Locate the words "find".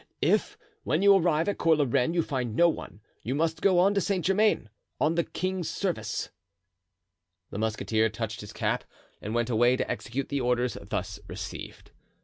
2.23-2.55